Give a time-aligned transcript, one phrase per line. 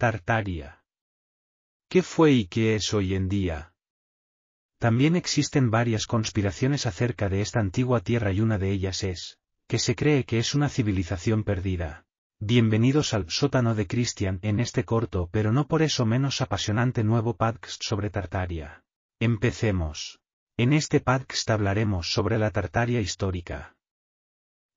[0.00, 0.84] Tartaria.
[1.88, 3.72] ¿Qué fue y qué es hoy en día?
[4.78, 9.80] También existen varias conspiraciones acerca de esta antigua tierra y una de ellas es, que
[9.80, 12.06] se cree que es una civilización perdida.
[12.38, 17.34] Bienvenidos al sótano de Christian en este corto pero no por eso menos apasionante nuevo
[17.34, 18.84] podcast sobre Tartaria.
[19.18, 20.20] Empecemos.
[20.56, 23.74] En este podcast hablaremos sobre la Tartaria histórica.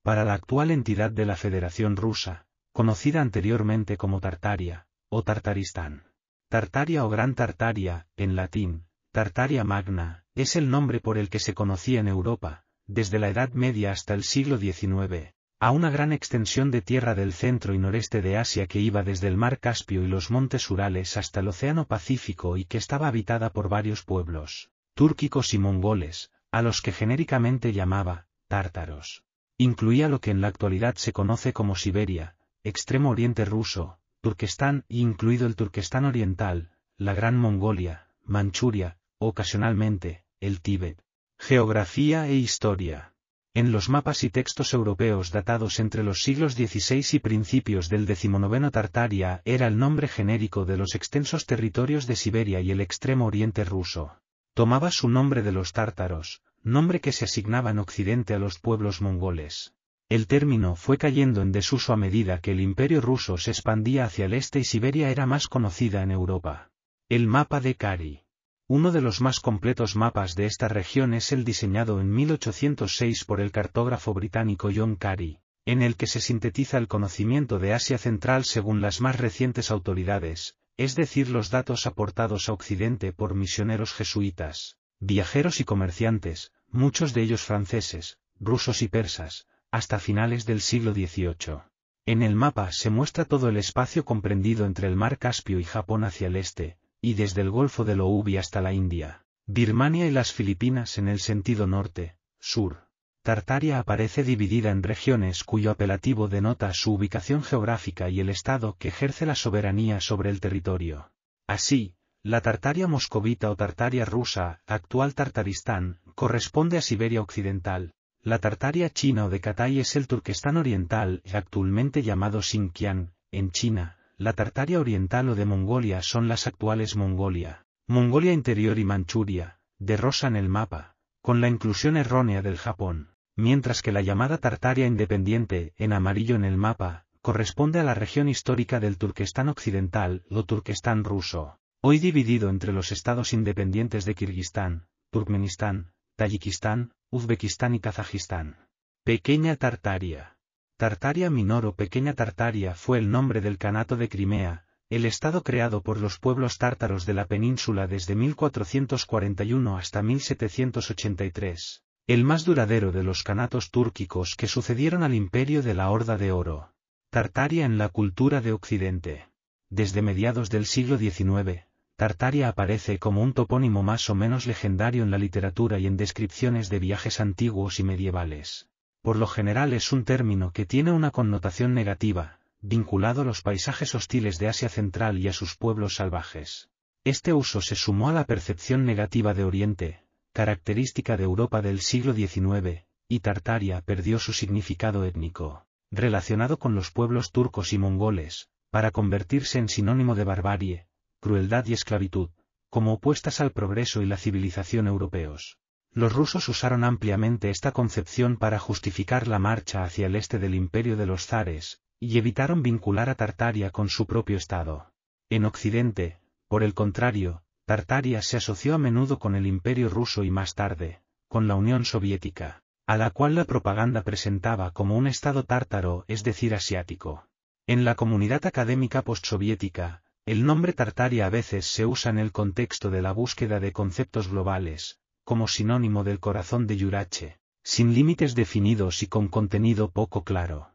[0.02, 6.04] Para la actual entidad de la Federación Rusa, conocida anteriormente como Tartaria, o Tartaristán.
[6.48, 11.52] Tartaria o Gran Tartaria, en latín, Tartaria Magna, es el nombre por el que se
[11.52, 16.70] conocía en Europa, desde la Edad Media hasta el siglo XIX, a una gran extensión
[16.70, 20.06] de tierra del centro y noreste de Asia que iba desde el mar Caspio y
[20.06, 25.52] los montes Urales hasta el Océano Pacífico y que estaba habitada por varios pueblos, túrquicos
[25.52, 29.24] y mongoles, a los que genéricamente llamaba, tártaros.
[29.58, 35.48] Incluía lo que en la actualidad se conoce como Siberia, Extremo Oriente ruso, Turquestán incluido
[35.48, 41.02] el Turquestán Oriental, la Gran Mongolia, Manchuria, ocasionalmente, el Tíbet.
[41.40, 43.14] Geografía e Historia.
[43.52, 48.70] En los mapas y textos europeos datados entre los siglos XVI y principios del XIX
[48.70, 53.64] Tartaria era el nombre genérico de los extensos territorios de Siberia y el extremo oriente
[53.64, 54.20] ruso.
[54.54, 59.00] Tomaba su nombre de los tártaros, nombre que se asignaba en Occidente a los pueblos
[59.00, 59.74] mongoles.
[60.12, 64.26] El término fue cayendo en desuso a medida que el imperio ruso se expandía hacia
[64.26, 66.70] el este y Siberia era más conocida en Europa.
[67.08, 68.20] El mapa de Kari.
[68.66, 73.40] Uno de los más completos mapas de esta región es el diseñado en 1806 por
[73.40, 78.44] el cartógrafo británico John Cary, en el que se sintetiza el conocimiento de Asia Central
[78.44, 84.76] según las más recientes autoridades, es decir, los datos aportados a Occidente por misioneros jesuitas,
[85.00, 91.62] viajeros y comerciantes, muchos de ellos franceses, rusos y persas, hasta finales del siglo XVIII.
[92.06, 96.04] En el mapa se muestra todo el espacio comprendido entre el mar Caspio y Japón
[96.04, 100.32] hacia el este, y desde el Golfo de Loubi hasta la India, Birmania y las
[100.32, 102.86] Filipinas en el sentido norte, sur.
[103.22, 108.88] Tartaria aparece dividida en regiones cuyo apelativo denota su ubicación geográfica y el Estado que
[108.88, 111.12] ejerce la soberanía sobre el territorio.
[111.46, 117.94] Así, la Tartaria moscovita o Tartaria rusa, actual Tartaristán, corresponde a Siberia Occidental.
[118.24, 123.98] La Tartaria china o de Katai es el Turquestán Oriental, actualmente llamado Xinjiang, en China,
[124.16, 129.96] la Tartaria Oriental o de Mongolia son las actuales Mongolia, Mongolia Interior y Manchuria, de
[129.96, 134.86] rosa en el mapa, con la inclusión errónea del Japón, mientras que la llamada Tartaria
[134.86, 140.44] Independiente, en amarillo en el mapa, corresponde a la región histórica del Turquestán Occidental o
[140.44, 148.56] Turquestán ruso, hoy dividido entre los estados independientes de Kirguistán, Turkmenistán, Tayikistán, Uzbekistán y Kazajistán.
[149.04, 150.36] Pequeña Tartaria.
[150.76, 155.82] Tartaria Minor o Pequeña Tartaria fue el nombre del Kanato de Crimea, el estado creado
[155.82, 163.02] por los pueblos tártaros de la península desde 1441 hasta 1783, el más duradero de
[163.02, 166.74] los canatos túrquicos que sucedieron al imperio de la Horda de Oro.
[167.10, 169.28] Tartaria en la cultura de Occidente.
[169.70, 171.64] Desde mediados del siglo XIX,
[172.02, 176.68] Tartaria aparece como un topónimo más o menos legendario en la literatura y en descripciones
[176.68, 178.68] de viajes antiguos y medievales
[179.02, 183.96] por lo general es un término que tiene una connotación negativa, vinculado a los paisajes
[183.96, 186.70] hostiles de Asia Central y a sus pueblos salvajes.
[187.04, 192.14] Este uso se sumó a la percepción negativa de Oriente, característica de Europa del siglo
[192.14, 198.92] XIX, y Tartaria perdió su significado étnico, relacionado con los pueblos turcos y mongoles, para
[198.92, 200.86] convertirse en sinónimo de barbarie,
[201.22, 202.30] crueldad y esclavitud,
[202.68, 205.56] como opuestas al progreso y la civilización europeos.
[205.92, 210.96] Los rusos usaron ampliamente esta concepción para justificar la marcha hacia el este del imperio
[210.96, 214.92] de los zares, y evitaron vincular a Tartaria con su propio estado.
[215.30, 216.18] En Occidente,
[216.48, 221.02] por el contrario, Tartaria se asoció a menudo con el imperio ruso y más tarde,
[221.28, 226.24] con la Unión Soviética, a la cual la propaganda presentaba como un estado tártaro, es
[226.24, 227.28] decir, asiático.
[227.68, 232.90] En la comunidad académica postsoviética, el nombre Tartaria a veces se usa en el contexto
[232.90, 239.02] de la búsqueda de conceptos globales, como sinónimo del corazón de Yurache, sin límites definidos
[239.02, 240.74] y con contenido poco claro.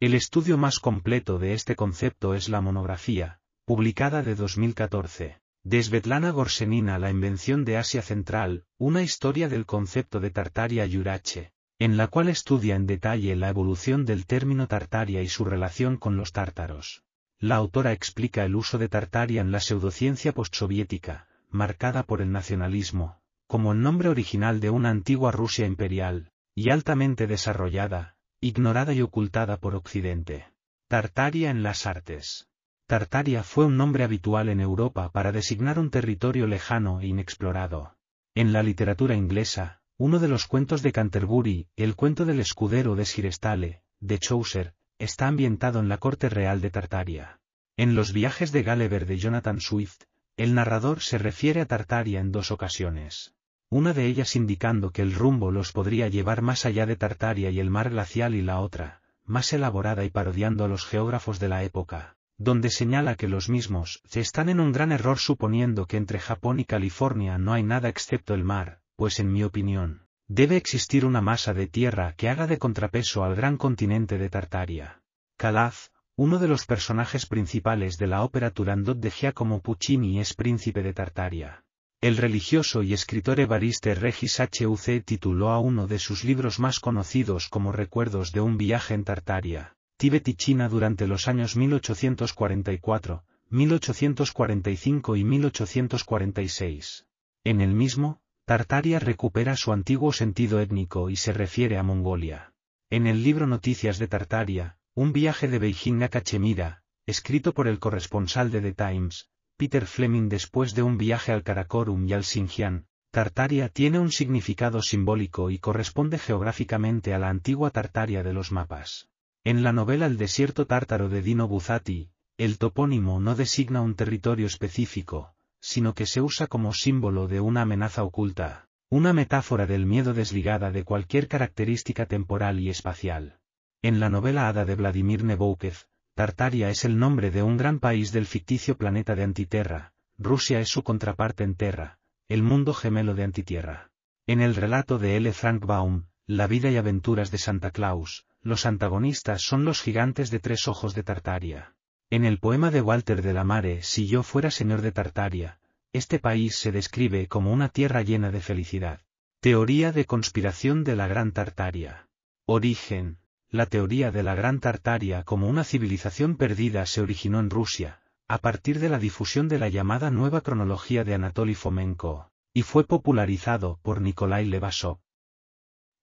[0.00, 6.30] El estudio más completo de este concepto es la monografía, publicada de 2014, de Svetlana
[6.30, 12.08] Gorsenina La invención de Asia Central, una historia del concepto de Tartaria Yurache, en la
[12.08, 17.04] cual estudia en detalle la evolución del término Tartaria y su relación con los tártaros.
[17.42, 23.18] La autora explica el uso de Tartaria en la pseudociencia postsoviética, marcada por el nacionalismo,
[23.48, 29.56] como el nombre original de una antigua Rusia imperial, y altamente desarrollada, ignorada y ocultada
[29.56, 30.52] por Occidente.
[30.86, 32.48] Tartaria en las artes.
[32.86, 37.96] Tartaria fue un nombre habitual en Europa para designar un territorio lejano e inexplorado.
[38.36, 43.04] En la literatura inglesa, uno de los cuentos de Canterbury, el cuento del escudero de
[43.04, 47.40] Sirestale, de Chaucer, está ambientado en la corte real de Tartaria.
[47.76, 50.02] En los viajes de Gulliver de Jonathan Swift,
[50.36, 53.34] el narrador se refiere a Tartaria en dos ocasiones.
[53.68, 57.58] Una de ellas indicando que el rumbo los podría llevar más allá de Tartaria y
[57.58, 61.64] el mar glacial y la otra, más elaborada y parodiando a los geógrafos de la
[61.64, 66.20] época, donde señala que los mismos se están en un gran error suponiendo que entre
[66.20, 71.04] Japón y California no hay nada excepto el mar, pues en mi opinión, debe existir
[71.04, 75.02] una masa de tierra que haga de contrapeso al gran continente de Tartaria.
[75.36, 80.82] Calaz, uno de los personajes principales de la ópera Turandot de Giacomo Puccini es príncipe
[80.82, 81.64] de Tartaria.
[82.00, 87.48] El religioso y escritor Evariste Regis Huc tituló a uno de sus libros más conocidos
[87.50, 95.16] como Recuerdos de un viaje en Tartaria, Tíbet y China durante los años 1844, 1845
[95.16, 97.06] y 1846.
[97.44, 102.52] En el mismo, Tartaria recupera su antiguo sentido étnico y se refiere a Mongolia.
[102.90, 107.78] En el libro Noticias de Tartaria, un viaje de Beijing a Cachemira, escrito por el
[107.78, 112.86] corresponsal de The Times, Peter Fleming después de un viaje al Karakorum y al Xinjiang,
[113.12, 119.08] Tartaria tiene un significado simbólico y corresponde geográficamente a la antigua Tartaria de los mapas.
[119.44, 124.46] En la novela El desierto tártaro de Dino Buzzati, el topónimo no designa un territorio
[124.46, 130.12] específico, sino que se usa como símbolo de una amenaza oculta, una metáfora del miedo
[130.12, 133.38] desligada de cualquier característica temporal y espacial.
[133.80, 135.74] En la novela Hada de Vladimir Nabokov,
[136.14, 140.68] Tartaria es el nombre de un gran país del ficticio planeta de Antiterra, Rusia es
[140.68, 141.98] su contraparte en Terra,
[142.28, 143.92] el mundo gemelo de Antitierra.
[144.26, 145.32] En el relato de L.
[145.32, 150.40] Frank Baum, La vida y aventuras de Santa Claus, los antagonistas son los gigantes de
[150.40, 151.76] tres ojos de Tartaria.
[152.12, 155.58] En el poema de Walter de la Mare Si yo fuera señor de Tartaria,
[155.94, 159.00] este país se describe como una tierra llena de felicidad.
[159.40, 162.10] Teoría de conspiración de la Gran Tartaria.
[162.44, 163.16] Origen,
[163.48, 168.36] la teoría de la Gran Tartaria como una civilización perdida se originó en Rusia, a
[168.36, 173.80] partir de la difusión de la llamada Nueva Cronología de Anatoly Fomenko, y fue popularizado
[173.80, 174.98] por Nikolai Levasov.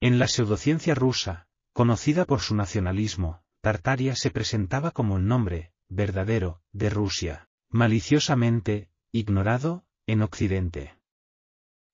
[0.01, 6.61] En la pseudociencia rusa, conocida por su nacionalismo, Tartaria se presentaba como el nombre, verdadero,
[6.71, 10.95] de Rusia, maliciosamente, ignorado, en Occidente.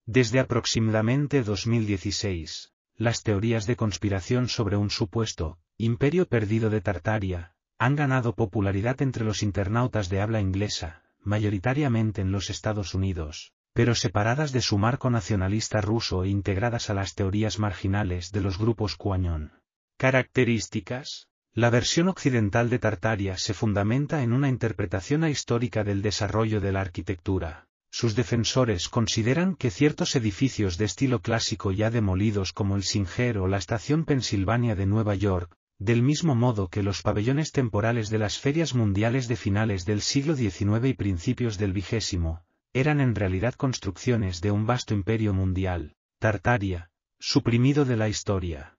[0.06, 7.96] Desde aproximadamente 2016, las teorías de conspiración sobre un supuesto imperio perdido de Tartaria han
[7.96, 14.54] ganado popularidad entre los internautas de habla inglesa, mayoritariamente en los Estados Unidos, pero separadas
[14.54, 19.52] de su marco nacionalista ruso e integradas a las teorías marginales de los grupos QAnon.
[19.98, 21.28] Características.
[21.58, 26.82] La versión occidental de Tartaria se fundamenta en una interpretación histórica del desarrollo de la
[26.82, 33.38] arquitectura, sus defensores consideran que ciertos edificios de estilo clásico ya demolidos como el Singer
[33.38, 38.20] o la Estación Pensilvania de Nueva York, del mismo modo que los pabellones temporales de
[38.20, 42.42] las ferias mundiales de finales del siglo XIX y principios del XX,
[42.74, 48.76] eran en realidad construcciones de un vasto imperio mundial, Tartaria, suprimido de la historia.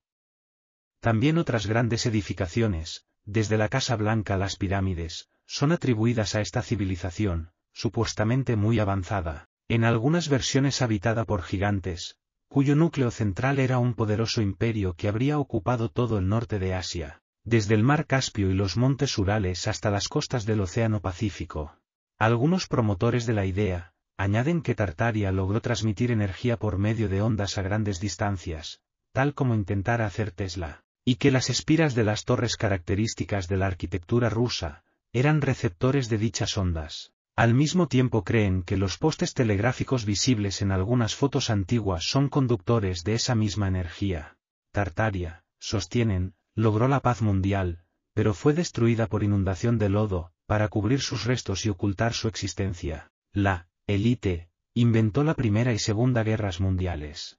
[1.00, 6.62] También otras grandes edificaciones, desde la Casa Blanca a las pirámides, son atribuidas a esta
[6.62, 13.94] civilización, supuestamente muy avanzada, en algunas versiones habitada por gigantes, cuyo núcleo central era un
[13.94, 18.54] poderoso imperio que habría ocupado todo el norte de Asia, desde el mar Caspio y
[18.54, 21.78] los montes Urales hasta las costas del Océano Pacífico.
[22.18, 27.58] Algunos promotores de la idea, añaden que Tartaria logró transmitir energía por medio de ondas
[27.58, 28.80] a grandes distancias,
[29.12, 33.68] tal como intentara hacer Tesla, y que las espiras de las torres características de la
[33.68, 34.82] arquitectura rusa,
[35.12, 37.12] eran receptores de dichas ondas.
[37.36, 43.04] Al mismo tiempo creen que los postes telegráficos visibles en algunas fotos antiguas son conductores
[43.04, 44.36] de esa misma energía.
[44.72, 51.00] Tartaria, sostienen, logró la paz mundial, pero fue destruida por inundación de lodo, para cubrir
[51.02, 53.12] sus restos y ocultar su existencia.
[53.32, 57.38] La élite inventó la Primera y Segunda Guerras Mundiales.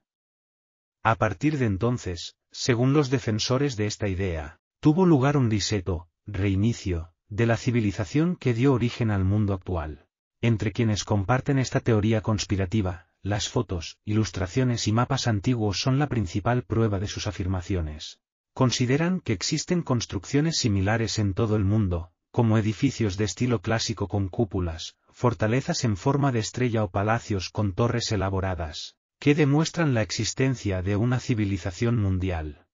[1.08, 7.14] A partir de entonces, según los defensores de esta idea, tuvo lugar un diseto, reinicio,
[7.30, 10.04] de la civilización que dio origen al mundo actual.
[10.42, 16.62] Entre quienes comparten esta teoría conspirativa, las fotos, ilustraciones y mapas antiguos son la principal
[16.62, 18.20] prueba de sus afirmaciones.
[18.52, 24.28] Consideran que existen construcciones similares en todo el mundo, como edificios de estilo clásico con
[24.28, 30.82] cúpulas, fortalezas en forma de estrella o palacios con torres elaboradas, que demuestran la existencia
[30.82, 32.66] de una civilización mundial.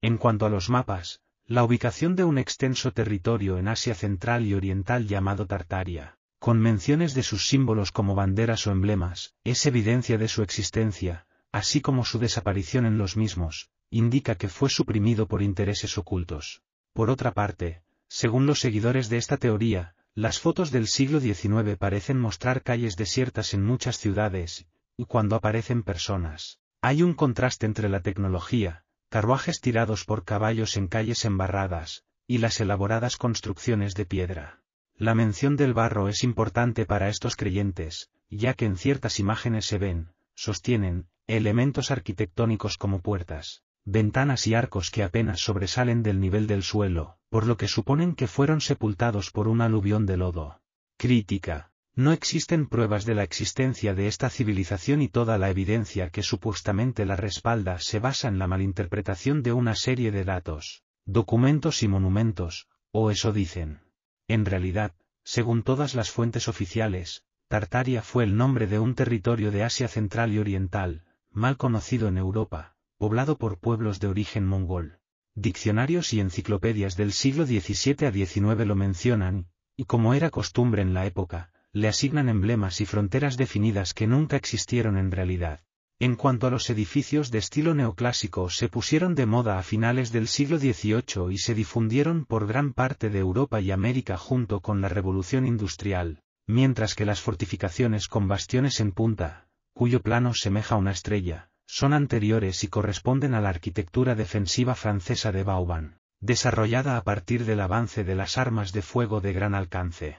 [0.00, 4.54] En cuanto a los mapas, la ubicación de un extenso territorio en Asia Central y
[4.54, 10.28] Oriental llamado Tartaria, con menciones de sus símbolos como banderas o emblemas, es evidencia de
[10.28, 15.96] su existencia, así como su desaparición en los mismos, indica que fue suprimido por intereses
[15.96, 16.62] ocultos.
[16.92, 22.18] Por otra parte, según los seguidores de esta teoría, las fotos del siglo XIX parecen
[22.18, 28.00] mostrar calles desiertas en muchas ciudades, y cuando aparecen personas, hay un contraste entre la
[28.00, 34.62] tecnología, carruajes tirados por caballos en calles embarradas, y las elaboradas construcciones de piedra.
[34.96, 39.78] La mención del barro es importante para estos creyentes, ya que en ciertas imágenes se
[39.78, 46.62] ven, sostienen, elementos arquitectónicos como puertas, ventanas y arcos que apenas sobresalen del nivel del
[46.62, 50.60] suelo, por lo que suponen que fueron sepultados por un aluvión de lodo.
[50.96, 51.70] Crítica.
[51.98, 57.06] No existen pruebas de la existencia de esta civilización y toda la evidencia que supuestamente
[57.06, 62.68] la respalda se basa en la malinterpretación de una serie de datos, documentos y monumentos,
[62.92, 63.80] o eso dicen.
[64.28, 69.64] En realidad, según todas las fuentes oficiales, Tartaria fue el nombre de un territorio de
[69.64, 74.98] Asia Central y Oriental, mal conocido en Europa, poblado por pueblos de origen mongol.
[75.34, 80.92] Diccionarios y enciclopedias del siglo XVII a XIX lo mencionan, y como era costumbre en
[80.92, 85.60] la época, le asignan emblemas y fronteras definidas que nunca existieron en realidad.
[85.98, 90.26] En cuanto a los edificios de estilo neoclásico se pusieron de moda a finales del
[90.26, 94.88] siglo XVIII y se difundieron por gran parte de Europa y América junto con la
[94.88, 101.50] Revolución Industrial, mientras que las fortificaciones con bastiones en punta, cuyo plano semeja una estrella,
[101.66, 107.60] son anteriores y corresponden a la arquitectura defensiva francesa de Vauban, desarrollada a partir del
[107.60, 110.16] avance de las armas de fuego de gran alcance.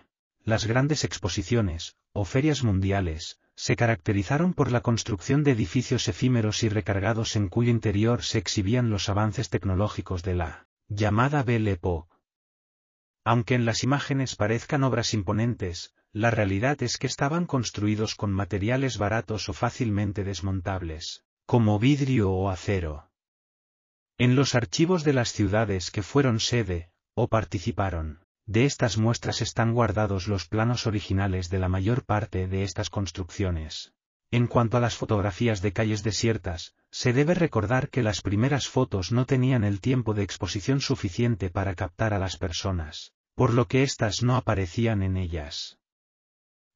[0.47, 6.69] Las grandes exposiciones, o ferias mundiales, se caracterizaron por la construcción de edificios efímeros y
[6.69, 12.15] recargados en cuyo interior se exhibían los avances tecnológicos de la llamada Belle Époque.
[13.25, 18.97] Aunque en las imágenes parezcan obras imponentes, la realidad es que estaban construidos con materiales
[18.97, 23.11] baratos o fácilmente desmontables, como vidrio o acero.
[24.17, 29.73] En los archivos de las ciudades que fueron sede, o participaron, de estas muestras están
[29.73, 33.93] guardados los planos originales de la mayor parte de estas construcciones.
[34.31, 39.11] En cuanto a las fotografías de calles desiertas, se debe recordar que las primeras fotos
[39.11, 43.83] no tenían el tiempo de exposición suficiente para captar a las personas, por lo que
[43.83, 45.77] éstas no aparecían en ellas.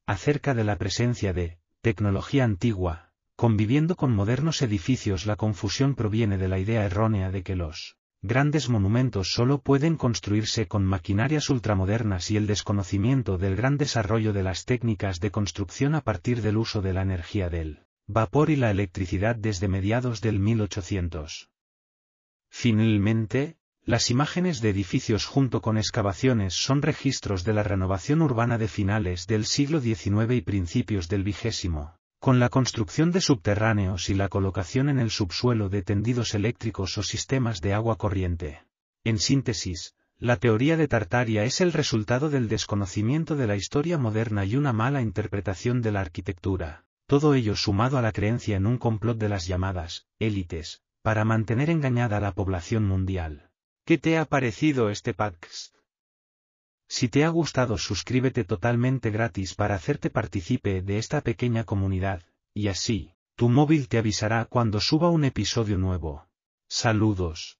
[0.06, 6.48] Acerca de la presencia de tecnología antigua, conviviendo con modernos edificios la confusión proviene de
[6.48, 12.36] la idea errónea de que los grandes monumentos solo pueden construirse con maquinarias ultramodernas y
[12.36, 16.92] el desconocimiento del gran desarrollo de las técnicas de construcción a partir del uso de
[16.92, 21.50] la energía del vapor y la electricidad desde mediados del 1800.
[22.48, 28.68] Finalmente, las imágenes de edificios junto con excavaciones son registros de la renovación urbana de
[28.68, 34.28] finales del siglo XIX y principios del vigésimo con la construcción de subterráneos y la
[34.28, 38.62] colocación en el subsuelo de tendidos eléctricos o sistemas de agua corriente.
[39.02, 44.44] En síntesis, la teoría de Tartaria es el resultado del desconocimiento de la historia moderna
[44.44, 48.78] y una mala interpretación de la arquitectura, todo ello sumado a la creencia en un
[48.78, 53.50] complot de las llamadas élites, para mantener engañada a la población mundial.
[53.84, 55.74] ¿Qué te ha parecido este podcast?
[56.94, 62.20] Si te ha gustado suscríbete totalmente gratis para hacerte partícipe de esta pequeña comunidad,
[62.52, 66.28] y así, tu móvil te avisará cuando suba un episodio nuevo.
[66.68, 67.56] Saludos.